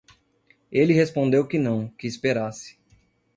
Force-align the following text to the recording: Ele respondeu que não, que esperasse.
Ele 0.71 0.93
respondeu 0.95 1.45
que 1.45 1.59
não, 1.59 1.87
que 1.89 2.07
esperasse. 2.07 2.75